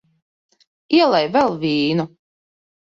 Ielej 1.01 1.29
vēl 1.37 1.57
vīnu. 1.67 2.11